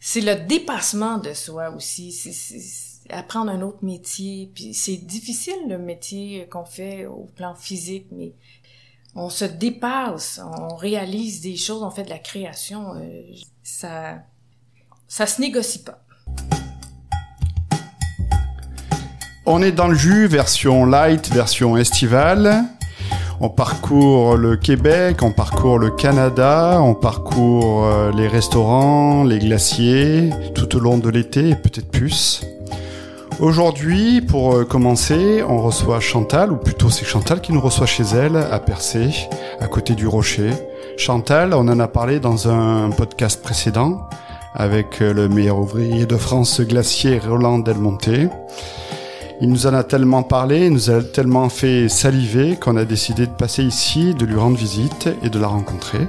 [0.00, 2.10] c'est le dépassement de soi aussi.
[2.10, 4.50] C'est apprendre un autre métier.
[4.54, 8.32] Puis c'est difficile le métier qu'on fait au plan physique, mais
[9.14, 12.94] on se dépasse, on réalise des choses, on fait de la création.
[12.94, 13.22] Euh,
[13.62, 14.18] ça,
[15.06, 16.02] ça se négocie pas.
[19.46, 22.64] On est dans le jus, version light, version estivale.
[23.42, 30.28] On parcourt le Québec, on parcourt le Canada, on parcourt euh, les restaurants, les glaciers,
[30.54, 32.42] tout au long de l'été et peut-être plus.
[33.38, 38.04] Aujourd'hui, pour euh, commencer, on reçoit Chantal, ou plutôt c'est Chantal qui nous reçoit chez
[38.14, 39.08] elle, à Percé,
[39.58, 40.50] à côté du Rocher.
[40.98, 44.06] Chantal, on en a parlé dans un podcast précédent
[44.54, 48.28] avec euh, le meilleur ouvrier de France glacier Roland Delmonté.
[49.42, 53.26] Il nous en a tellement parlé, il nous a tellement fait saliver qu'on a décidé
[53.26, 56.06] de passer ici, de lui rendre visite et de la rencontrer.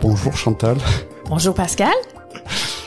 [0.00, 0.78] Bonjour Chantal.
[1.28, 1.92] Bonjour Pascal.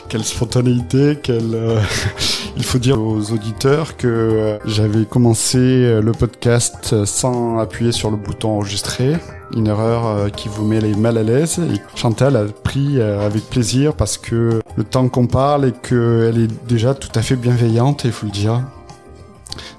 [0.08, 1.54] Quelle spontanéité, quelle...
[1.54, 1.80] Euh,
[2.56, 8.10] il faut dire aux auditeurs que euh, j'avais commencé euh, le podcast sans appuyer sur
[8.10, 9.14] le bouton enregistrer.
[9.56, 11.60] Une erreur qui vous met les mal à l'aise.
[11.60, 16.66] Et Chantal a pris avec plaisir parce que le temps qu'on parle et qu'elle est
[16.66, 18.62] déjà tout à fait bienveillante, il faut le dire.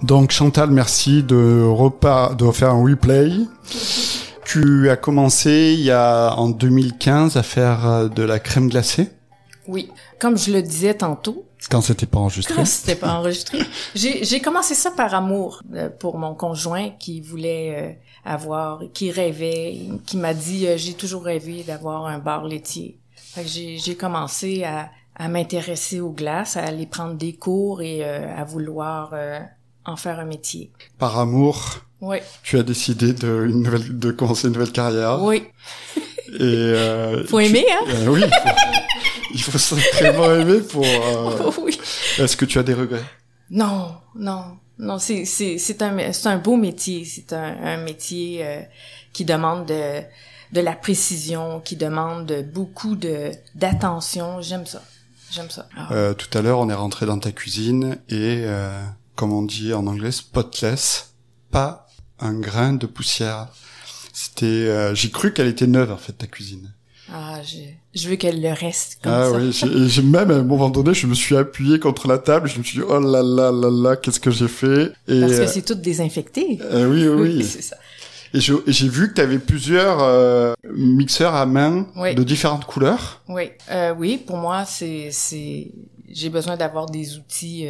[0.04, 3.32] Donc Chantal, merci de, repas, de faire un replay.
[4.44, 9.10] Tu as commencé il y a en 2015 à faire euh, de la crème glacée.
[9.66, 11.46] Oui, comme je le disais tantôt.
[11.72, 12.54] Quand c'était pas enregistré.
[12.54, 13.60] Quand c'était pas enregistré.
[13.96, 17.94] j'ai commencé ça par amour euh, pour mon conjoint qui voulait euh,
[18.26, 23.00] avoir, qui rêvait, qui m'a dit j'ai toujours rêvé d'avoir un bar laitier.
[23.46, 29.14] j'ai commencé à, à m'intéresser aux glaces, à aller prendre des cours et à vouloir
[29.86, 30.72] en faire un métier.
[30.98, 32.18] Par amour, oui.
[32.44, 35.22] tu as décidé de, une nouvelle, de commencer une nouvelle carrière.
[35.22, 35.44] Oui.
[36.28, 38.24] Et euh, faut aimer, hein euh, Oui,
[39.34, 40.84] il faut, sacrément aimer pour.
[40.84, 41.52] Euh...
[41.62, 41.80] oui.
[42.18, 43.04] Est-ce que tu as des regrets?
[43.52, 44.98] Non, non, non.
[44.98, 47.06] C'est c'est c'est un c'est un beau métier.
[47.06, 48.62] C'est un, un métier euh,
[49.12, 50.02] qui demande de
[50.54, 54.42] de la précision, qui demande beaucoup de d'attention.
[54.42, 54.82] J'aime ça.
[55.34, 55.68] J'aime ça.
[55.92, 58.84] Euh, tout à l'heure, on est rentré dans ta cuisine et euh,
[59.16, 61.14] comme on dit en anglais, spotless,
[61.52, 61.88] pas
[62.20, 63.48] un grain de poussière.
[64.14, 66.74] C'était, euh, j'ai cru qu'elle était neuve en fait ta cuisine.
[67.12, 67.42] Ah,
[67.94, 69.68] je veux qu'elle le reste comme ah, ça.
[69.68, 72.58] oui, j'ai même à un moment donné, je me suis appuyé contre la table, je
[72.58, 74.92] me suis dit oh là là là là, qu'est-ce que j'ai fait?
[75.08, 76.60] Et Parce que euh, c'est tout désinfecté.
[76.62, 77.44] Euh, oui, oui, oui.
[77.48, 77.76] c'est ça.
[78.34, 83.22] Et j'ai vu que tu avais plusieurs euh, mixeurs à main de différentes couleurs.
[83.30, 84.18] Oui, euh, oui.
[84.18, 85.72] Pour moi, c'est c'est
[86.10, 87.68] j'ai besoin d'avoir des outils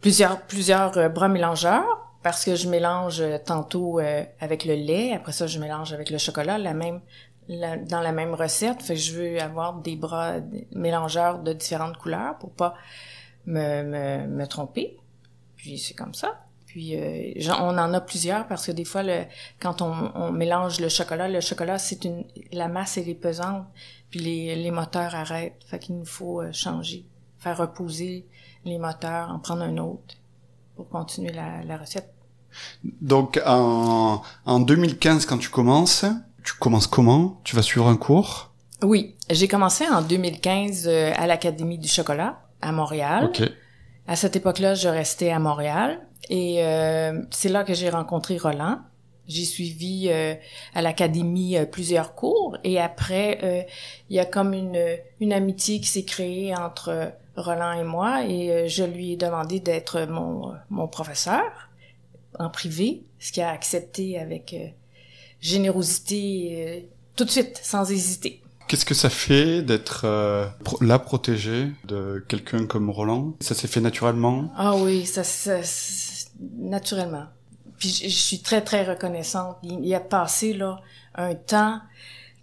[0.00, 5.12] plusieurs plusieurs euh, bras mélangeurs parce que je mélange euh, tantôt euh, avec le lait,
[5.12, 7.00] après ça je mélange avec le chocolat, la même
[7.48, 8.82] dans la même recette.
[8.82, 10.34] Fait que je veux avoir des bras
[10.72, 12.74] mélangeurs de différentes couleurs pour pas
[13.46, 14.96] me, me, me tromper.
[15.56, 16.40] Puis c'est comme ça.
[16.66, 16.98] Puis
[17.48, 19.22] on en a plusieurs parce que des fois, le,
[19.60, 23.64] quand on, on mélange le chocolat, le chocolat c'est une la masse elle est pesante,
[24.10, 25.62] puis les, les moteurs arrêtent.
[25.68, 27.06] Fait qu'il nous faut changer,
[27.38, 28.26] faire reposer
[28.66, 30.14] les moteurs, en prendre un autre
[30.76, 32.12] pour continuer la, la recette.
[33.00, 36.04] Donc en, en 2015, quand tu commences,
[36.44, 37.40] tu commences comment?
[37.44, 38.52] Tu vas suivre un cours?
[38.82, 43.24] Oui, j'ai commencé en 2015 euh, à l'Académie du chocolat à Montréal.
[43.24, 43.42] Ok.
[44.06, 48.78] À cette époque-là, je restais à Montréal et euh, c'est là que j'ai rencontré Roland.
[49.26, 50.34] J'ai suivi euh,
[50.74, 53.62] à l'académie euh, plusieurs cours et après euh,
[54.08, 54.78] il y a comme une
[55.18, 60.06] une amitié qui s'est créée entre Roland et moi et je lui ai demandé d'être
[60.06, 61.70] mon mon professeur
[62.38, 64.54] en privé, ce qu'il a accepté avec
[65.40, 68.42] générosité tout de suite sans hésiter.
[68.68, 70.06] Qu'est-ce que ça fait d'être
[70.80, 73.36] la protégée de quelqu'un comme Roland?
[73.40, 74.52] Ça s'est fait naturellement?
[74.56, 75.60] Ah oui, ça, ça
[76.58, 77.26] naturellement
[77.78, 79.58] puis je, suis très très reconnaissante.
[79.62, 80.80] Il, a passé là
[81.14, 81.80] un temps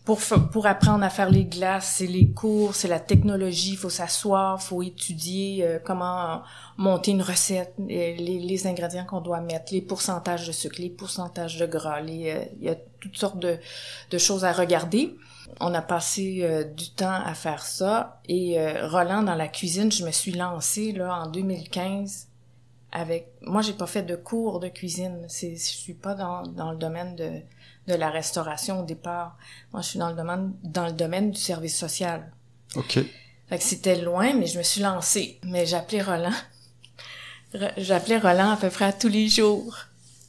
[0.05, 0.19] pour
[0.51, 4.61] pour apprendre à faire les glaces, c'est les cours, c'est la technologie, il faut s'asseoir,
[4.61, 6.41] faut étudier euh, comment
[6.77, 11.57] monter une recette, les, les ingrédients qu'on doit mettre, les pourcentages de sucre, les pourcentages
[11.57, 13.57] de gras, les, euh, il y a toutes sortes de,
[14.11, 15.15] de choses à regarder.
[15.61, 20.05] On a passé euh, du temps à faire ça et Roland dans la cuisine, je
[20.05, 22.27] me suis lancée là en 2015
[22.93, 25.25] avec moi j'ai pas fait de cours de cuisine.
[25.27, 27.41] C'est je suis pas dans, dans le domaine de
[27.87, 29.35] de la restauration au départ.
[29.73, 32.31] Moi je suis dans le domaine dans le domaine du service social.
[32.75, 32.99] Ok.
[33.49, 35.39] Fait que c'était loin mais je me suis lancée.
[35.43, 36.31] Mais j'appelais Roland.
[37.77, 39.75] J'appelais Roland à peu près tous les jours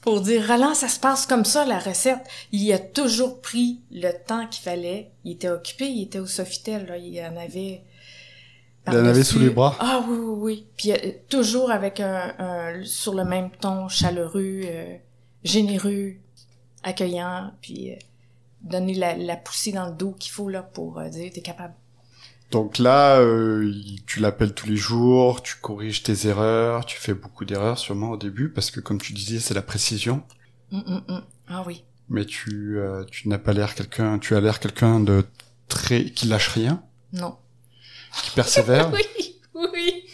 [0.00, 2.26] pour dire Roland ça se passe comme ça la recette.
[2.50, 5.10] Il a toujours pris le temps qu'il fallait.
[5.25, 5.87] Il était occupé.
[5.87, 6.96] Il était au Sofitel là.
[6.96, 7.82] Il y en avait
[8.86, 9.76] Il en avait sous les bras.
[9.81, 10.66] Ah oui, oui, oui.
[10.76, 10.96] Puis euh,
[11.28, 14.96] toujours avec un, un- sur le même ton chaleureux, euh,
[15.42, 16.14] généreux,
[16.82, 17.96] accueillant, puis euh,
[18.62, 21.75] donner la, la poussée dans le dos qu'il faut là pour euh, dire t'es capable.
[22.50, 23.72] Donc là, euh,
[24.06, 28.16] tu l'appelles tous les jours, tu corriges tes erreurs, tu fais beaucoup d'erreurs sûrement au
[28.16, 30.22] début parce que comme tu disais, c'est la précision.
[30.72, 31.22] Hum, hum.
[31.48, 31.84] Ah oui.
[32.10, 35.25] Mais tu, euh, tu n'as pas l'air quelqu'un, tu as l'air quelqu'un de
[35.69, 36.82] très qui lâche rien,
[37.14, 37.36] Non.
[38.22, 38.90] Qui persévère.
[39.55, 40.05] Oui, oui,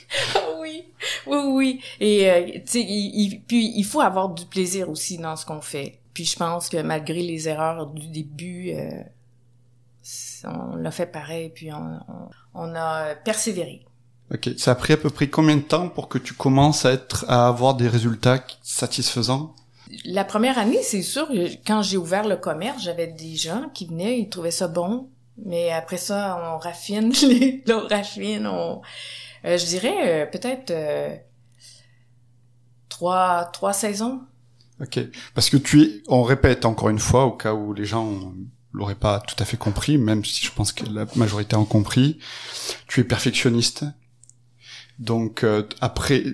[0.60, 0.84] oui,
[1.26, 1.80] oui, oui.
[1.98, 5.46] Et euh, tu sais, il, il- puis il faut avoir du plaisir aussi dans ce
[5.46, 5.98] qu'on fait.
[6.12, 8.90] Puis je pense que malgré les erreurs du début, euh,
[10.44, 13.84] on l'a fait pareil, puis on, on, on a persévéré.
[14.32, 14.50] Ok.
[14.58, 17.24] Ça a pris à peu près combien de temps pour que tu commences à être,
[17.28, 19.54] à avoir des résultats satisfaisants?
[20.04, 21.28] La première année, c'est sûr,
[21.66, 25.08] quand j'ai ouvert le commerce, j'avais des gens qui venaient, ils trouvaient ça bon.
[25.44, 28.82] Mais après ça, on raffine, les, on raffine, on,
[29.44, 31.14] euh, je dirais euh, peut-être euh,
[32.88, 34.20] trois, trois saisons.
[34.80, 34.98] Ok.
[35.34, 38.32] Parce que tu es, on répète encore une fois au cas où les gens
[38.72, 42.18] l'auraient pas tout à fait compris, même si je pense que la majorité ont compris,
[42.86, 43.84] tu es perfectionniste.
[44.98, 46.24] Donc euh, après,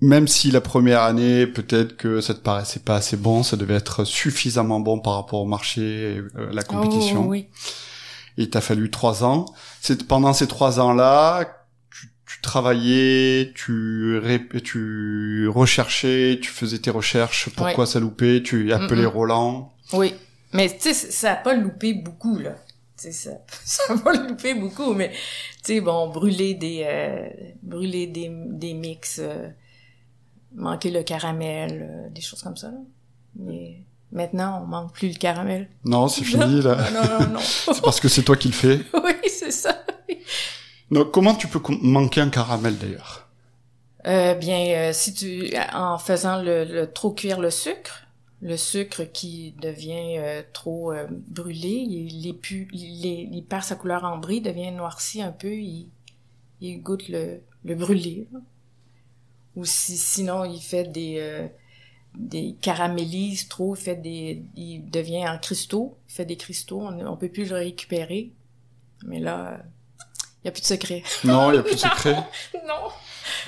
[0.00, 3.74] même si la première année peut-être que ça te paraissait pas assez bon, ça devait
[3.74, 7.24] être suffisamment bon par rapport au marché, et, euh, la compétition.
[7.26, 7.48] Oh, oui.
[8.36, 9.46] Il t'a fallu trois ans.
[9.80, 11.44] C'est pendant ces trois ans-là,
[11.90, 14.20] tu, tu travaillais, tu,
[14.64, 17.48] tu recherchais, tu faisais tes recherches.
[17.50, 19.06] Pourquoi ça loupait Tu appelais.
[19.06, 19.72] Roland.
[19.92, 20.14] Oui.
[20.52, 22.56] Mais tu sais, ça a pas loupé beaucoup, là.
[22.96, 23.30] Tu sais, ça,
[23.64, 27.28] ça a pas loupé beaucoup, mais tu sais, bon, brûler des, euh,
[27.62, 29.48] brûler des, des mix, euh,
[30.54, 32.78] manquer le caramel, euh, des choses comme ça, là.
[33.38, 35.68] Mais maintenant, on manque plus le caramel.
[35.84, 36.90] Non, c'est fini là.
[36.92, 37.40] Non, non, non, non.
[37.40, 38.80] C'est parce que c'est toi qui le fais.
[39.04, 39.84] oui, c'est ça.
[40.90, 43.28] Donc comment tu peux manquer un caramel d'ailleurs?
[44.06, 48.06] Euh, bien, euh, si tu, en faisant le, le- trop cuire le sucre,
[48.40, 52.38] le sucre qui devient euh, trop euh, brûlé, il, il,
[52.72, 55.88] il, est- il perd sa couleur ambrée, devient noirci un peu, il,
[56.60, 58.28] il goûte le, le brûlé.
[58.32, 58.38] là.
[59.56, 61.48] Ou si, sinon, il fait des, euh,
[62.16, 67.28] des caramélise trop, fait des, il devient en cristaux, il fait des cristaux, on, peut
[67.28, 68.32] plus le récupérer.
[69.04, 69.58] Mais là,
[70.42, 71.02] il y a plus de secret.
[71.24, 72.16] Non, il y a plus de secret?
[72.66, 72.90] non.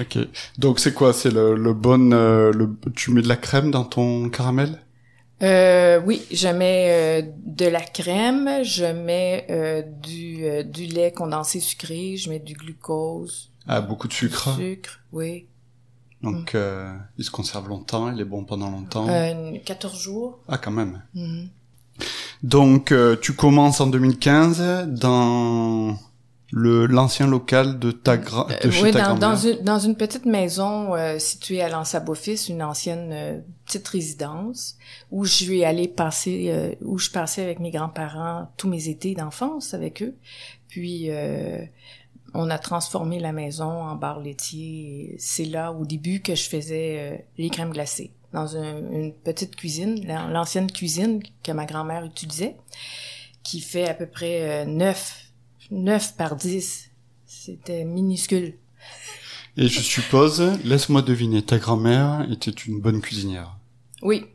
[0.01, 0.19] Ok.
[0.59, 1.13] Donc c'est quoi?
[1.13, 2.13] C'est le, le bon.
[2.13, 4.79] euh, le, tu mets de la crème dans ton caramel?
[5.43, 11.13] Euh, oui, je mets euh, de la crème, je mets euh, du, euh, du lait
[11.13, 14.57] condensé sucré, je mets du glucose, Ah, beaucoup de sucre.
[14.57, 15.47] du sucre, oui.
[16.23, 19.07] Donc euh, il se conserve longtemps, il est bon pendant longtemps.
[19.09, 20.39] Euh, 14 jours.
[20.49, 21.03] Ah, quand même.
[21.15, 21.49] Mhm.
[22.43, 25.97] Donc, euh, tu commences en 2015 dans
[26.51, 29.59] le l'ancien local de ta gra de Euh, chez oui, ta dans, dans, grand-mère.
[29.59, 34.77] une, dans une petite maison euh, située à l'Anse-à-Beaufils, une ancienne euh, petite résidence
[35.11, 39.15] où je suis allée passer, euh, où je passais avec mes grands-parents tous mes étés
[39.15, 40.15] d'enfance avec eux.
[40.69, 41.59] Puis euh,
[42.41, 45.17] on a transformé la maison en bar laitier.
[45.19, 49.57] C'est là au début que je faisais euh, les crèmes glacées dans un- une petite
[49.57, 52.57] cuisine, l'an- l'ancienne cuisine que ma grand-mère utilisait,
[53.43, 55.23] qui fait à peu près euh, 9,
[55.73, 56.91] 9 par 10.
[57.27, 58.55] C'était minuscule.
[59.57, 63.57] Et je suppose, laisse-moi deviner, ta grand-mère était une bonne cuisinière.
[64.03, 64.27] Oui.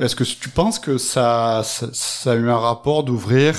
[0.00, 3.54] Est-ce que tu penses que ça, ça, ça a eu un rapport d'ouvrir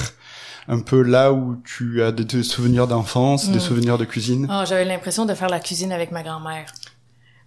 [0.68, 3.62] un peu là où tu as des, des souvenirs d'enfance, des Mm.
[3.62, 6.72] souvenirs de cuisine Ah, j'avais l'impression de faire la cuisine avec ma grand-mère.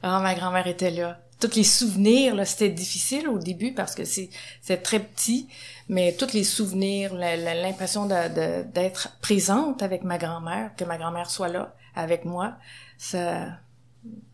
[0.02, 1.20] Ah, ma grand-mère était là.
[1.40, 5.48] Tous les souvenirs, là, c'était difficile au début parce que c'est c'est très petit,
[5.88, 11.48] mais tous les souvenirs, l'impression de- d'être présente avec ma grand-mère, que ma grand-mère soit
[11.48, 12.54] là avec moi,
[12.96, 13.48] ça,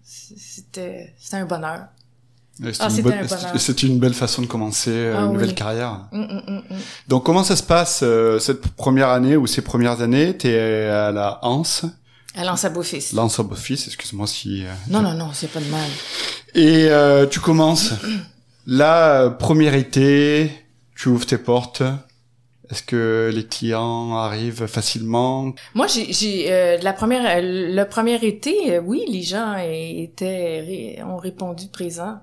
[0.03, 1.87] c'était c'était un bonheur.
[2.65, 3.15] Et Ah, une bonne-
[3.85, 5.33] une belle façon de commencer euh, Ah, une oui.
[5.35, 6.09] nouvelle carrière.
[6.12, 6.77] Hum, hum, hum.
[7.07, 10.37] Donc comment ça se passe euh, cette première année ou ces premières années?
[10.37, 11.85] T'es à la Hanse,
[12.35, 13.12] Elle lance à beau-fils.
[13.12, 14.65] Lance Office, excuse-moi si.
[14.65, 15.88] euh, Non, non, non, c'est pas de mal.
[16.55, 17.93] Et euh, tu commences.
[18.67, 20.50] Là, euh, premier été,
[20.97, 21.83] tu ouvres tes portes.
[22.71, 25.53] Est-ce que les clients arrivent facilement?
[25.75, 31.69] Moi, j'ai, j'ai euh, la première, le premier été, oui, les gens étaient, ont répondu
[31.69, 32.19] présent.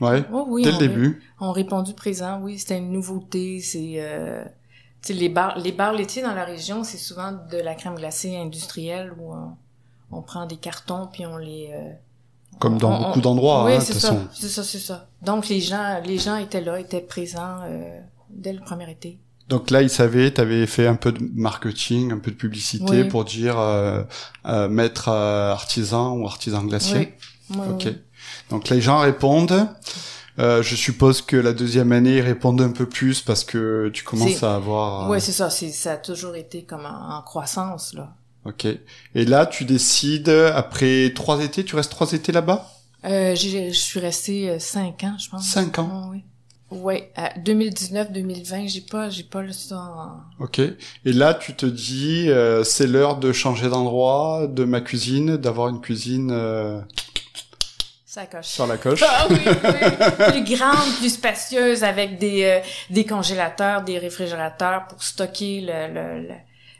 [0.00, 0.24] Ouais.
[0.32, 1.22] Oh, oui, Dès le début.
[1.40, 2.40] ont répondu présent.
[2.42, 3.60] Oui, c'était une nouveauté.
[3.60, 4.44] C'est, euh,
[5.08, 9.12] les bars, les bars laitiers dans la région, c'est souvent de la crème glacée industrielle
[9.18, 9.50] où on,
[10.10, 11.70] on prend des cartons puis on les.
[11.72, 11.90] euh,
[12.60, 15.08] Comme dans on- beaucoup on- d'endroits, Oui, hein, c'est ça, c'est ça, c'est ça.
[15.22, 18.00] Donc les gens, les gens étaient là, étaient présents euh,
[18.30, 19.18] dès le premier été.
[19.48, 23.02] Donc là, ils savaient, tu avais fait un peu de marketing, un peu de publicité
[23.02, 23.08] Oui.
[23.08, 24.02] pour dire euh,
[24.46, 27.16] euh, maître euh, artisan ou artisan glacier.
[27.50, 27.56] Oui.
[27.60, 27.88] Oui, Ok.
[28.50, 29.68] Donc les gens répondent.
[30.38, 34.04] Euh, je suppose que la deuxième année, ils répondent un peu plus parce que tu
[34.04, 35.06] commences à avoir...
[35.06, 35.50] euh, Ouais, c'est ça.
[35.50, 38.14] C'est, ça a toujours été comme en, en croissance, là.
[38.44, 38.66] Ok.
[38.66, 42.70] Et là, tu décides, après trois étés, tu restes trois étés là-bas?
[43.04, 45.44] Euh, j'ai, je suis restée euh, cinq ans, je pense.
[45.44, 45.90] Cinq ans?
[45.92, 46.22] Ah, oui.
[46.70, 50.20] Ouais, à 2019-2020, j'ai pas, j'ai pas le en...
[50.38, 50.58] Ok.
[50.58, 50.76] Et
[51.12, 55.80] là, tu te dis, euh, c'est l'heure de changer d'endroit, de ma cuisine, d'avoir une
[55.80, 56.80] cuisine euh,
[58.30, 58.46] Coche.
[58.46, 59.02] sur la coche.
[59.06, 59.52] Ah oui, oui.
[60.44, 62.60] Plus grande, plus spacieuse, avec des, euh,
[62.90, 66.34] des congélateurs, des réfrigérateurs pour stocker le, le- le-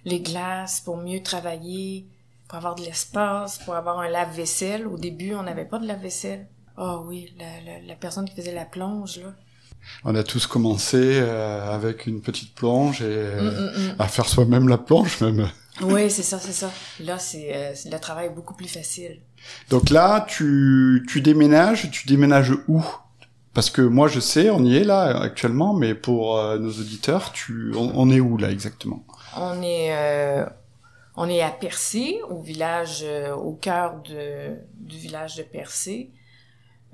[0.05, 2.07] les glaces, pour mieux travailler,
[2.49, 4.87] pour avoir de l'espace, pour avoir un lave-vaisselle.
[4.87, 6.47] Au début, on n'avait pas de lave-vaisselle.
[6.79, 9.33] Ah oui, la, la, la personne qui faisait la plonge, là.
[10.05, 13.95] On a tous commencé euh, avec une petite plonge et Hum, hum, hum.
[13.99, 15.51] à faire soi-même la plonge même.
[15.83, 16.71] Oui, c'est ça, c'est ça.
[17.01, 19.21] Là, c'est euh, le travail est beaucoup plus facile.
[19.71, 22.85] Donc là, tu, tu déménages, tu déménages où?
[23.55, 27.33] Parce que moi, je sais, on y est là actuellement, mais pour euh, nos auditeurs,
[27.33, 29.03] tu, on, on est où là exactement?
[29.37, 30.47] On est, euh,
[31.17, 36.13] on est à Percé, au village, euh, au cœur de, du village de Percé,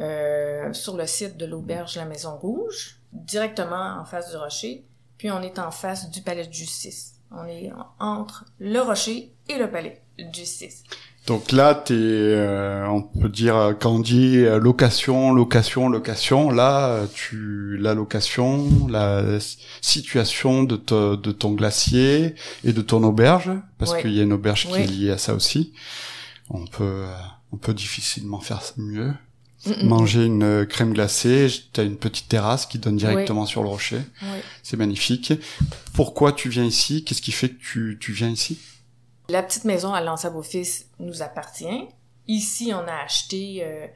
[0.00, 4.84] euh, sur le site de l'auberge La Maison Rouge, directement en face du rocher.
[5.18, 7.13] Puis on est en face du palais de justice.
[7.30, 10.82] On est en- entre le rocher et le palais de justice.
[11.26, 16.50] Donc là, t'es, euh, on peut dire euh, quand on dit euh, location, location, location,
[16.50, 19.22] là, euh, tu la location, la
[19.80, 24.34] situation de, te- de ton glacier et de ton auberge, parce qu'il y a une
[24.34, 25.72] auberge qui est liée à ça aussi.
[26.50, 27.04] On peut,
[27.52, 29.14] on peut difficilement faire mieux.
[29.82, 34.00] Manger une crème glacée, t'as une petite terrasse qui donne directement sur le rocher.
[34.22, 34.38] Oui.
[34.62, 35.32] C'est magnifique.
[35.94, 37.04] Pourquoi tu viens ici?
[37.04, 38.58] Qu'est-ce qui fait que tu, tu viens ici?
[39.28, 41.88] La petite maison à lens fils nous appartient.
[42.26, 43.86] Ici, on a acheté, euh,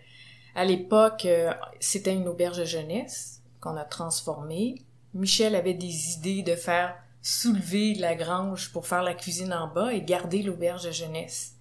[0.54, 4.82] à l'époque, euh, c'était une auberge de jeunesse qu'on a transformée.
[5.14, 9.92] Michel avait des idées de faire soulever la grange pour faire la cuisine en bas
[9.92, 11.54] et garder l'auberge de jeunesse.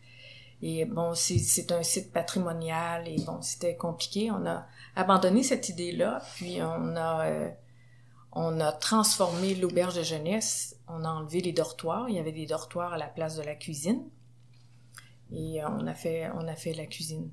[0.61, 4.31] Et bon, c'est un site patrimonial et bon, c'était compliqué.
[4.31, 7.49] On a abandonné cette idée-là, puis on a euh,
[8.31, 10.75] on a transformé l'auberge de jeunesse.
[10.87, 12.09] On a enlevé les dortoirs.
[12.09, 14.03] Il y avait des dortoirs à la place de la cuisine.
[15.31, 17.29] Et euh, on a fait, on a fait la cuisine.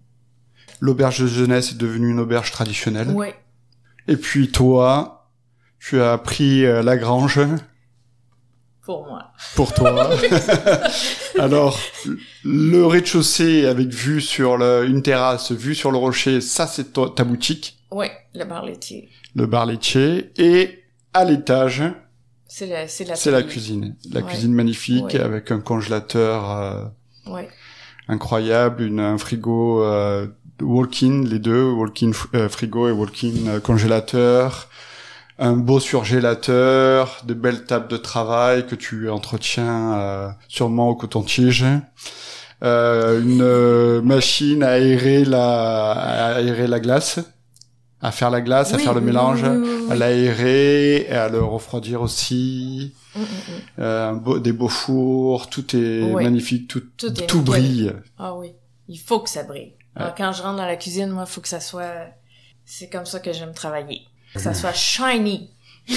[0.80, 3.10] L'auberge de jeunesse est devenue une auberge traditionnelle.
[3.10, 3.28] Oui.
[4.08, 5.30] Et puis toi,
[5.78, 7.40] tu as pris euh, la grange
[8.84, 9.30] Pour moi.
[9.56, 10.10] pour toi.
[11.38, 11.78] Alors,
[12.44, 17.24] le rez-de-chaussée avec vue sur le, une terrasse, vue sur le rocher, ça c'est ta
[17.24, 19.08] boutique, Oui, le bar laitier.
[19.34, 20.32] le bar laitier.
[20.36, 21.82] Et à l'étage,
[22.46, 23.96] C'est la, c'est la, c'est la cuisine.
[24.12, 24.26] La Ouais.
[24.28, 25.20] cuisine magnifique Ouais.
[25.20, 26.84] avec un congélateur euh,
[27.26, 27.42] Oui.
[28.08, 30.26] incroyable, une, un frigo euh,
[30.60, 34.68] walk-in, les deux, walk-in euh, frigo et walk-in euh, congélateur,
[35.38, 41.64] un beau surgélateur, de belles tables de travail que tu entretiens euh, sûrement au coton-tige,
[42.62, 47.18] euh, une euh, machine à aérer la à aérer la glace,
[48.00, 51.28] à faire la glace, à faire le mélange, oui, oui, oui, à l'aérer et à
[51.28, 52.94] le refroidir aussi.
[53.16, 53.26] Mm, mm, mm.
[53.80, 57.44] Euh, un beau- des beaux fours, tout est magnifique, tout, Tout est tout nickel.
[57.44, 57.92] brille.
[58.18, 58.52] Ah oui.
[58.88, 59.72] Il faut que ça brille.
[59.96, 62.08] Alors, quand je rentre dans la cuisine, moi, il faut que ça soit...
[62.66, 64.02] C'est comme ça que j'aime travailler.
[64.34, 65.50] Que ça soit shiny.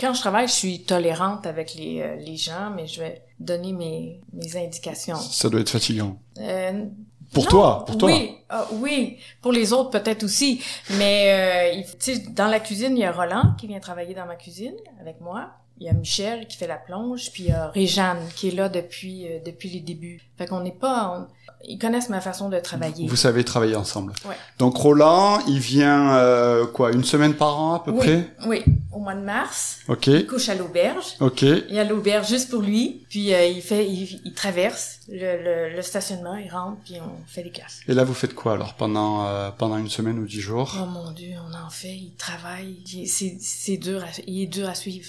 [0.00, 3.72] quand je travaille, je suis tolérante avec les, euh, les gens, mais je vais donner
[3.72, 5.16] mes, mes indications.
[5.16, 6.18] Ça doit être fatigant.
[6.38, 6.84] Euh,
[7.32, 8.10] Pour non, toi, pour toi.
[8.10, 9.18] Oui, ah, oui.
[9.42, 10.62] Pour les autres, peut-être aussi.
[10.98, 14.36] Mais, euh, il- dans la cuisine, il y a Roland qui vient travailler dans ma
[14.36, 15.50] cuisine avec moi.
[15.78, 18.52] Il y a Michel qui fait la plonge, puis il y a Réjeanne qui est
[18.54, 20.22] là depuis, euh, depuis les débuts.
[20.38, 21.18] Fait qu'on n'est pas...
[21.28, 21.32] on-
[21.68, 23.06] Ils connaissent ma façon de travailler.
[23.08, 24.12] Vous savez travailler ensemble.
[24.26, 24.36] Ouais.
[24.58, 28.30] Donc Roland, il vient euh, quoi, une semaine par an à peu oui, près?
[28.46, 29.78] oui, au mois de mars.
[29.88, 31.16] Ok, Il couche à l'auberge.
[31.20, 31.42] ok.
[31.42, 33.04] Il y a l'auberge juste pour lui.
[33.10, 37.26] Puis euh, il fait, il, il traverse le, le, le stationnement, il rentre, puis on
[37.26, 37.80] fait des classes.
[37.88, 40.74] Et là, vous faites quoi alors pendant euh, pendant une semaine ou dix jours?
[40.80, 44.42] Oh mon Dieu, on en fait, il travaille, il est- c'est c'est dur, à, il
[44.42, 45.06] est dur à suivre.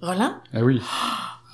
[0.00, 0.34] Roland?
[0.52, 0.80] Ah oui.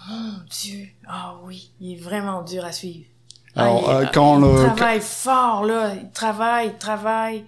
[0.08, 3.06] Mon Dieu, ah oui, il est vraiment dur à suivre.
[3.54, 7.44] Alors Ah, il, euh, quand il le travaille fort là, il travaille, il travaille,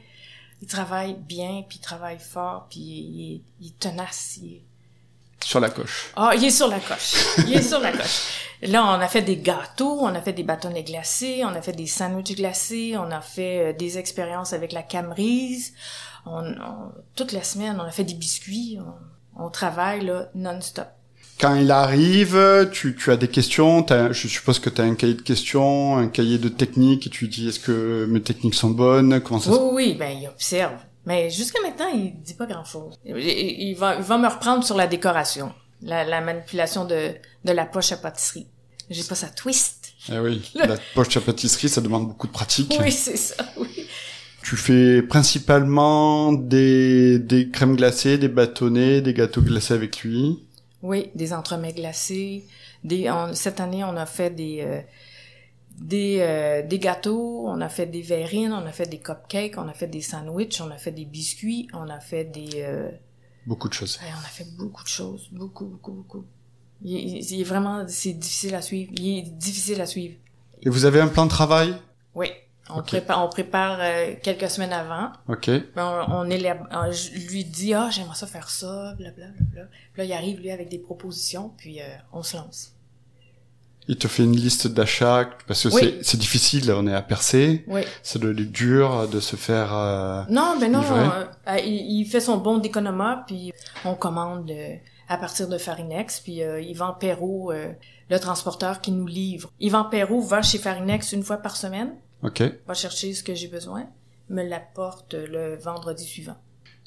[0.63, 4.39] il travaille bien, puis il travaille fort, puis il est, il est tenace.
[4.43, 4.61] Il
[5.43, 6.11] sur la coche.
[6.17, 7.15] Ah, il est sur la coche.
[7.47, 8.41] Il est sur la coche.
[8.63, 11.73] Là, on a fait des gâteaux, on a fait des bâtonnets glacés, on a fait
[11.75, 15.75] des sandwichs glacés, on a fait euh, des expériences avec la camerise.
[16.25, 18.79] On, on- toute la semaine, on a fait des biscuits.
[18.81, 18.95] On,
[19.39, 20.87] On travaille là non-stop.
[21.41, 25.15] Quand il arrive, tu, tu as des questions, je suppose que tu as un cahier
[25.15, 29.21] de questions, un cahier de techniques, et tu dis est-ce que mes techniques sont bonnes,
[29.21, 30.79] comment ça Oui, se oui, oui, ben il observe.
[31.07, 32.99] Mais jusqu'à maintenant, il dit pas grand-chose.
[33.05, 37.11] Il, va, il va me reprendre sur la décoration, la, la manipulation de,
[37.45, 38.47] de la poche à pâtisserie.
[38.89, 39.93] J'ai pas sa twist.
[40.13, 42.75] Eh oui, la poche à pâtisserie, ça demande beaucoup de pratique.
[42.81, 43.87] Oui, c'est ça, oui.
[44.45, 50.45] Tu fais principalement des, des crèmes glacées, des bâtonnets, des gâteaux glacés avec lui?
[50.83, 52.45] Oui, des entremets glacés.
[52.85, 54.81] Des, on- cette année, on a fait des, euh,
[55.79, 59.67] des, euh, des gâteaux, on a fait des verrines, on a fait des cupcakes, on
[59.67, 62.51] a fait des sandwichs, on a fait des biscuits, on a fait des...
[62.57, 62.91] euh,
[63.47, 63.99] Beaucoup de choses.
[64.03, 66.25] ouais, on a fait beaucoup de choses, beaucoup, beaucoup, beaucoup.
[66.83, 67.87] Il, il- il est vraiment...
[67.89, 68.93] C'est difficile à suivre.
[68.95, 70.17] Il est difficile à suivre.
[70.63, 71.75] Et vous avez un plan de travail?
[72.71, 72.87] On Ok.
[72.87, 75.11] prépare, on prépare euh, quelques semaines avant.
[75.29, 75.51] Ok.
[75.75, 79.27] Ben, on, on on- je lui dis ah j'aimerais ça faire ça, blablabla.
[79.39, 79.63] Bla, bla.
[79.93, 82.71] Puis là il arrive lui avec des propositions, puis euh, on se lance.
[83.87, 85.81] Il te fait une liste d'achats parce que Oui.
[85.83, 87.65] c'est- c'est difficile, on est à percer.
[87.67, 87.83] Oui.
[88.03, 89.75] C'est dur de se faire.
[89.75, 93.53] euh, Non, ben non, euh, euh, il, il fait son bon d'économa, puis
[93.85, 94.75] on commande euh,
[95.11, 97.73] à partir de Farinex, puis euh, Yvan Perrault, euh,
[98.09, 99.51] le transporteur qui nous livre.
[99.61, 101.93] Yvan Perrault va chez Farinex une fois par semaine,
[102.25, 102.43] Ok.
[102.67, 103.85] va chercher ce que j'ai besoin,
[104.31, 106.37] me l'apporte le vendredi suivant.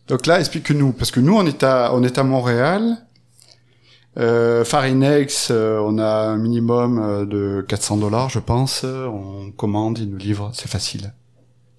[0.07, 2.97] Donc là, explique-nous, parce que nous, on est à, on est à Montréal.
[4.17, 8.83] Euh, Farinex, euh, on a un minimum euh, de 400 dollars, je pense.
[8.83, 11.13] On commande, ils nous livrent, c'est facile.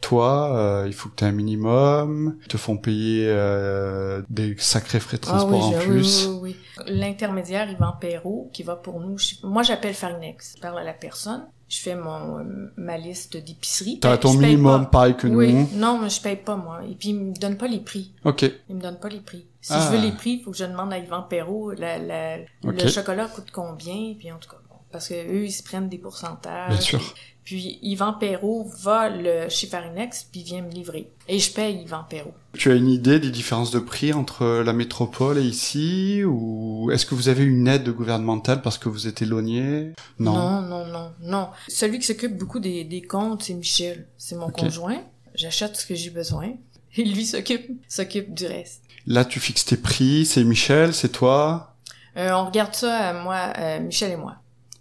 [0.01, 2.37] Toi, euh, il faut que tu aies un minimum.
[2.43, 6.27] Ils te font payer euh, des sacrés frais de transport en Ah oui, je- plus.
[6.29, 6.85] oui, oui, oui.
[6.95, 9.17] L'intermédiaire, Yvan Perrault, qui va pour nous.
[9.43, 10.55] moi, j'appelle Farinex.
[10.57, 11.45] Je parle à la personne.
[11.69, 14.01] Je fais mon euh, ma liste d'épicerie.
[14.01, 15.69] T'as Ben, ton minimum, pareil que Oui, nous.
[15.75, 16.81] non, mais je paye pas, moi.
[16.91, 18.13] Et puis, il me donne pas les prix.
[18.25, 18.51] Ok.
[18.71, 19.45] Il me donne pas les prix.
[19.61, 19.81] Si Ah.
[19.91, 22.89] je veux les prix, il faut que je demande à Yvan Perrault la, la, le
[22.89, 24.57] chocolat coûte combien, puis en tout cas,
[24.91, 26.71] parce que eux, ils se prennent des pourcentages.
[26.71, 27.15] Bien sûr.
[27.45, 31.11] Puis Yvan Perrault va le, chez Farinex, puis vient me livrer.
[31.29, 32.35] Et je paye Yvan Perrault.
[32.53, 37.07] Tu as une idée des différences de prix entre la métropole et ici ou est-ce
[37.07, 39.93] que vous avez une aide gouvernementale parce que vous êtes éloigné?
[40.19, 40.35] Non.
[40.35, 41.49] Non, non, non, non.
[41.69, 44.07] Celui qui s'occupe beaucoup des, des comptes, c'est Michel.
[44.19, 45.01] C'est mon conjoint.
[45.35, 46.53] J'achète ce que j'ai besoin.
[46.97, 48.83] Et lui s'occupe, s'occupe du reste.
[49.07, 51.77] Là, tu fixes tes prix, c'est Michel, c'est toi?
[52.17, 54.37] Euh, on regarde ça, euh, moi, euh, Michel et moi.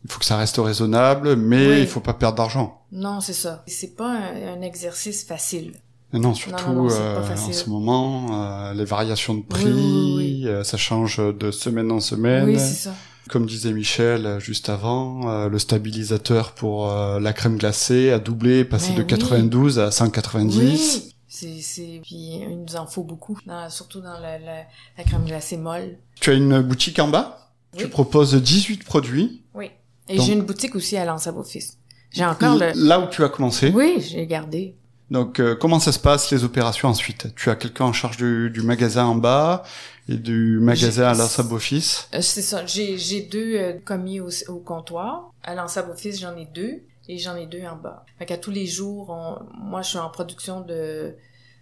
[0.07, 1.81] Il faut que ça reste raisonnable, mais Oui.
[1.81, 2.81] il faut pas perdre d'argent.
[2.93, 3.63] Non, c'est ça.
[3.67, 5.73] C'est pas un, un exercice facile.
[6.13, 10.63] Non, surtout non, non, euh, en ce moment, euh, les variations de prix, Oui, euh,
[10.63, 12.45] ça change de semaine en semaine.
[12.45, 12.93] Oui, c'est ça.
[13.29, 18.19] Comme disait Michel euh, juste avant, euh, le stabilisateur pour euh, la crème glacée a
[18.19, 19.07] doublé, passé Mais de oui.
[19.07, 20.57] 92 à 190.
[20.59, 21.13] Oui.
[21.27, 24.63] C'est, c'est, puis il nous en faut beaucoup, dans- surtout dans la, la,
[24.97, 25.97] la crème glacée molle.
[26.21, 27.51] Tu as une boutique en bas?
[27.73, 27.79] Oui.
[27.81, 29.43] Tu proposes 18 produits.
[29.53, 29.71] Oui.
[30.09, 31.77] Et j'ai une boutique aussi à fils.
[32.11, 32.71] J'ai encore le...
[32.75, 33.69] Là où tu as commencé?
[33.69, 34.75] Oui, j'ai gardé.
[35.11, 37.33] Donc, euh, comment ça se passe les opérations ensuite?
[37.35, 39.63] Tu as quelqu'un en charge du, du magasin en bas
[40.09, 42.09] et du magasin à J'ai- la sub office.
[42.13, 42.65] Euh, c'est ça.
[42.65, 45.31] J'ai, j'ai deux euh, commis au, au comptoir.
[45.43, 46.81] À l'Ansab Office, j'en ai deux.
[47.09, 48.03] Et j'en ai deux en bas.
[48.19, 51.13] Fait qu'à tous les jours, on- moi, je suis en production de,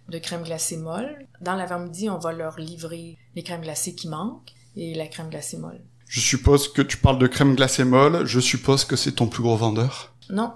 [0.08, 1.16] de crème glacée molle.
[1.40, 5.56] Dans l'avant-midi, on va leur livrer les crèmes glacées qui manquent et la crème glacée
[5.58, 5.80] molle.
[6.06, 8.26] Je suppose que tu parles de crème glacée molle.
[8.26, 10.14] Je suppose que c'est ton plus gros vendeur.
[10.30, 10.52] Non,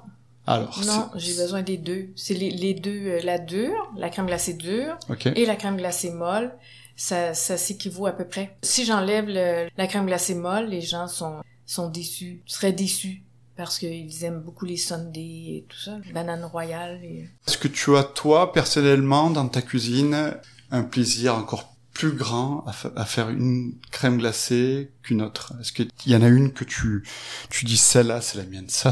[0.47, 2.09] Alors, non, j'ai besoin des deux.
[2.17, 4.97] C'est les, les deux, euh, la dure, la crème glacée dure
[5.37, 6.53] et la crème glacée molle.
[6.97, 8.57] Ça, ça s'équivaut à peu près.
[8.63, 13.23] Si j'enlève la crème glacée molle, les gens sont, sont déçus, seraient déçus
[13.57, 17.01] parce qu'ils aiment beaucoup les sundaes et tout ça, banane royale.
[17.05, 17.29] Et...
[17.47, 20.35] Est-ce que tu as toi personnellement dans ta cuisine
[20.71, 25.73] un plaisir encore plus grand à, fa- à faire une crème glacée qu'une autre Est-ce
[25.73, 27.05] qu'il y en a une que tu
[27.51, 28.69] tu dis celle-là c'est la mienne?
[28.69, 28.91] Ça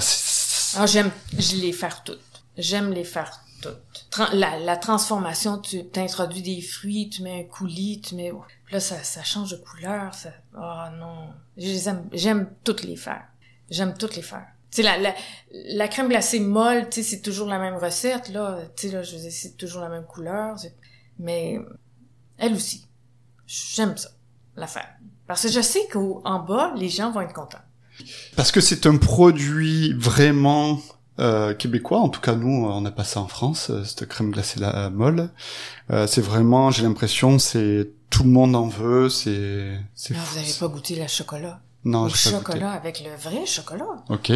[0.77, 2.21] Ah, j'aime, je les faire toutes.
[2.57, 3.31] J'aime les faire
[3.62, 4.09] toutes.
[4.35, 8.31] La, transformation, tu t'introduis des fruits, tu mets un coulis, tu mets,
[8.64, 11.31] puis là, ça, ça change de couleur, ça, oh non.
[11.57, 13.25] J'aime toutes les faire.
[13.71, 14.47] J'aime toutes les faire.
[14.71, 15.14] Tu la, la,
[15.51, 18.61] la crème glacée molle, tu c'est toujours la même recette, là.
[18.77, 20.57] Tu là, je c'est toujours la même couleur.
[21.18, 21.59] Mais,
[22.37, 22.88] elle aussi.
[23.48, 24.11] J'aime ça,
[24.56, 24.87] la faire.
[25.26, 27.58] Parce que je sais qu'en bas, les gens vont être contents.
[28.37, 30.78] parce que c'est un produit vraiment
[31.18, 31.98] euh, québécois.
[31.98, 34.90] En tout cas, nous, on a pas ça en France, euh, cette crème glacée là
[34.90, 35.30] molle.
[35.90, 39.08] Euh, c'est vraiment, j'ai l'impression, c'est tout le monde en veut.
[39.08, 39.80] C'est
[40.11, 41.61] vous avez pas goûté le chocolat?
[41.84, 42.30] Non, Au pas goûté.
[42.30, 44.04] chocolat avec le vrai chocolat.
[44.11, 44.32] Ok.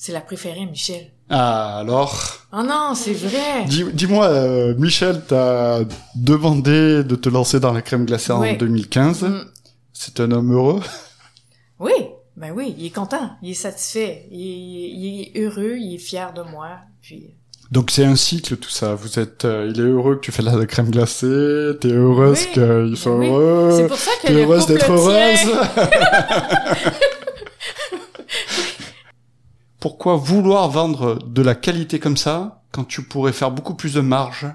[0.00, 1.08] C'est la préférée Michel.
[1.28, 3.64] Ah, alors Oh non, c'est vrai.
[3.66, 5.80] Dis- Dis-moi, euh, Michel t'a
[6.14, 8.56] demandé de te lancer dans la crème glacée en Ouais.
[8.56, 9.22] 2015.
[9.24, 9.44] Mm.
[9.92, 10.80] C'est un homme heureux?
[11.80, 11.92] Oui,
[12.36, 15.98] ben oui, il est content, il est satisfait, il est, il est heureux, il est
[15.98, 16.68] fier de moi.
[17.02, 17.34] Puis
[17.72, 18.94] Donc c'est un cycle tout ça.
[18.94, 22.46] Vous êtes, euh, il est heureux que tu fais de la crème glacée, t'es heureuse
[22.46, 23.26] Oui, qu'il soit oui.
[23.28, 25.52] heureux, c'est pour ça que t'es heureuse d'être heureuse.
[29.80, 34.00] Pourquoi vouloir vendre de la qualité comme ça quand tu pourrais faire beaucoup plus de
[34.00, 34.46] marge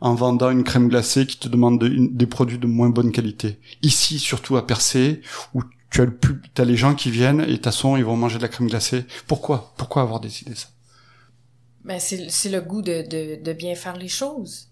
[0.00, 3.60] en vendant une crème glacée qui te demande des produits de moins bonne qualité?
[3.82, 5.20] Ici, surtout à Percé,
[5.54, 8.38] où tu as le plus, t'as les gens qui viennent et façon ils vont manger
[8.38, 9.04] de la crème glacée.
[9.26, 9.72] Pourquoi?
[9.76, 10.68] Pourquoi avoir décidé ça?
[11.84, 14.68] Ben c'est le goût de, de, de bien faire les choses.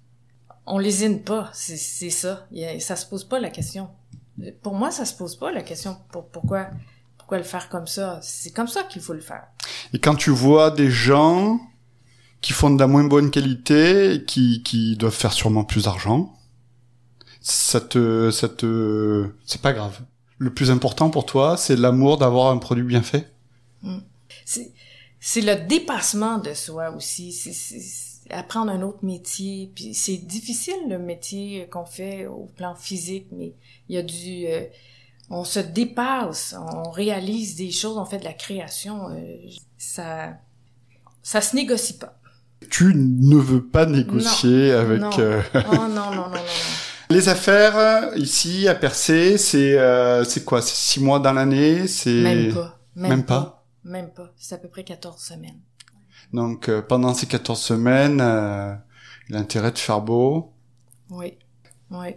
[0.67, 2.47] On lésine pas, c'est ça.
[2.81, 3.91] Ça se pose pas la question.
[4.63, 5.97] Pour moi, ça se pose pas la question.
[6.11, 6.71] Pour, pourquoi?
[7.25, 8.21] Pourquoi le faire comme ça?
[8.23, 9.47] C'est comme ça qu'il faut le faire.
[9.95, 11.59] Et quand tu vois des gens
[12.43, 16.35] qui font de la moins bonne qualité, et qui, qui doivent faire sûrement plus d'argent,
[17.41, 20.03] ça te, ça te, c'est pas grave.
[20.37, 23.33] Le plus important pour toi, c'est l'amour d'avoir un produit bien fait.
[24.45, 24.73] C'est
[25.19, 27.33] c'est le dépassement de soi aussi.
[27.33, 29.73] C'est c'est apprendre un autre métier.
[29.75, 33.55] Puis c'est difficile le métier qu'on fait au plan physique, mais
[33.89, 34.67] il y a du euh,
[35.31, 39.09] on se dépasse, on réalise des choses, on fait de la création.
[39.11, 39.37] euh,
[39.79, 40.35] ça
[41.23, 42.19] ça se négocie pas.
[42.71, 45.11] Tu ne veux pas négocier avec non.
[45.19, 46.29] euh, Oh non non non non.
[46.31, 46.41] non.
[47.11, 49.39] les affaires ici à Percé.
[49.39, 50.61] C'est euh, c'est quoi?
[50.63, 51.87] C'est six mois dans l'année.
[51.89, 52.79] C'est Même pas.
[52.97, 53.41] Même, Même pas?
[53.41, 54.31] pas Même pas.
[54.37, 55.61] C'est à peu près 14 semaines.
[56.33, 58.75] Donc euh, pendant ces 14 semaines, euh,
[59.29, 60.53] l'intérêt de faire beau.
[61.11, 61.39] Oui,
[61.91, 62.17] oui.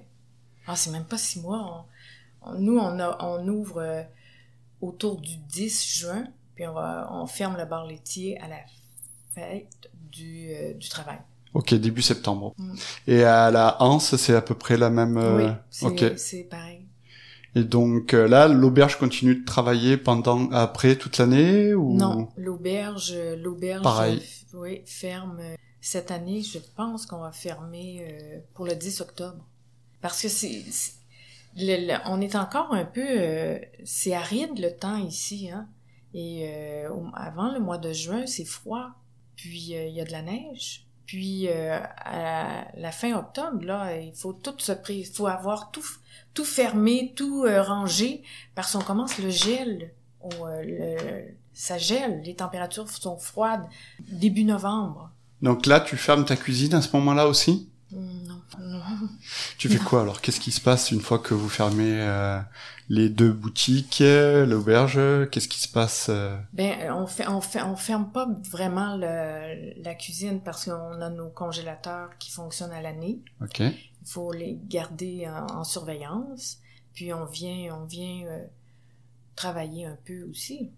[0.65, 1.59] Ah, c'est même pas six mois.
[1.59, 1.85] On-
[2.57, 4.03] nous, on, a, on ouvre euh,
[4.81, 8.57] autour du 10 juin, puis on, va, on ferme le bar laitier à la
[9.33, 11.19] fête du, euh, du travail.
[11.53, 12.53] Ok, début septembre.
[12.57, 12.73] Mm.
[13.07, 15.17] Et à la Hanse, c'est à peu près la même.
[15.17, 16.17] euh, oui, c'est ok.
[16.17, 16.85] c'est pareil.
[17.55, 21.95] Et donc euh, là, l'auberge continue de travailler pendant après toute l'année ou?
[21.95, 24.17] Non, l'auberge, l'auberge, Pareil.
[24.19, 25.39] f- oui, ferme
[25.81, 26.41] cette année.
[26.43, 29.43] Je pense qu'on va fermer pour le 10 octobre,
[30.01, 30.65] parce que c'est-
[32.05, 35.67] on est encore un peu, euh, c'est aride le temps ici, hein.
[36.13, 38.89] Et euh, avant le mois de juin, c'est froid,
[39.35, 40.85] puis euh, il y a de la neige.
[41.05, 45.85] Puis euh, à la fin octobre, là, il faut tout se il faut avoir tout,
[46.33, 48.23] tout fermé, tout euh, rangé,
[48.55, 49.91] parce qu'on commence le gel.
[50.41, 53.65] Le- ça gèle, les températures sont froides.
[54.11, 55.11] Début novembre.
[55.41, 57.69] Donc là, tu fermes ta cuisine à ce moment-là aussi?
[57.91, 58.81] Non, non.
[59.57, 59.83] Tu fais Non.
[59.85, 60.19] quoi alors?
[60.21, 62.39] Qu'est-ce qui se passe une fois que vous fermez euh,
[62.89, 64.99] les deux boutiques, l'auberge?
[65.31, 66.37] Qu'est-ce qui se passe euh?
[66.53, 71.09] Ben, on fait, on fait, on ferme pas vraiment le- la cuisine parce qu'on a
[71.09, 73.19] nos congélateurs qui fonctionnent à l'année.
[73.41, 73.59] Ok.
[73.61, 73.73] Il
[74.05, 76.57] faut les garder en, en surveillance.
[76.93, 78.43] Puis on vient, on vient euh,
[79.35, 80.71] travailler un peu aussi.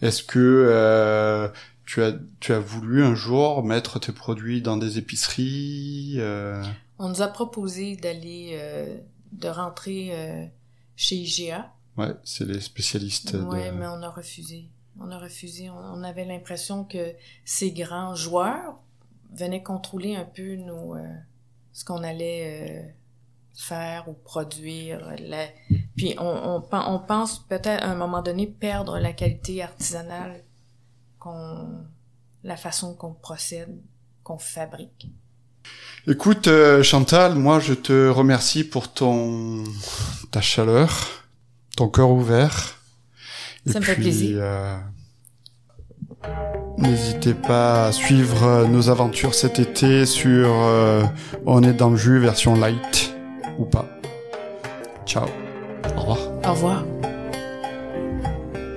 [0.00, 1.48] Est-ce que euh,
[1.88, 6.62] tu as tu as voulu un jour mettre tes produits dans des épiceries euh,
[6.98, 8.98] On nous a proposé d'aller, euh,
[9.32, 10.44] de rentrer euh,
[10.96, 11.72] chez IGA.
[11.96, 13.34] Ouais, c'est les spécialistes.
[13.34, 14.66] de- Ouais, mais on a refusé.
[15.00, 15.70] On a refusé.
[15.70, 17.12] On, avait l'impression que
[17.46, 18.74] ces grands joueurs
[19.32, 21.00] venaient contrôler un peu nos, euh,
[21.72, 22.42] ce qu'on allait
[22.84, 22.88] euh,
[23.54, 25.14] faire ou produire.
[25.20, 25.48] La-
[25.96, 26.62] Puis on, on,
[26.94, 30.42] on pense peut-être à un moment donné perdre la qualité artisanale,
[31.18, 31.68] qu'on,
[32.44, 33.76] la façon qu'on procède,
[34.22, 35.10] qu'on fabrique.
[36.06, 39.64] Écoute, euh, Chantal, moi je te remercie pour ton
[40.30, 41.06] ta chaleur,
[41.76, 42.76] ton cœur ouvert.
[43.66, 44.38] Ça me fait plaisir.
[44.40, 44.78] euh,
[46.78, 51.02] N'hésitez pas à suivre euh, nos aventures cet été sur euh,
[51.44, 53.14] On est dans le jus version light
[53.58, 53.86] ou pas.
[55.04, 55.26] Ciao.
[55.96, 56.18] Au revoir.
[56.46, 56.84] Au revoir.